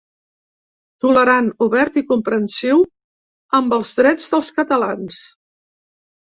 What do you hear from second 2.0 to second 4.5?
i comprensiu amb els drets